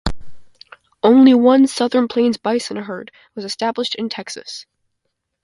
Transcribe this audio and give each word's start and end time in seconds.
Only 1.03 1.35
one 1.35 1.67
Southern 1.67 2.07
Plains 2.07 2.37
bison 2.37 2.75
herd 2.77 3.11
was 3.35 3.45
established 3.45 3.93
in 3.93 4.09
Texas. 4.09 4.65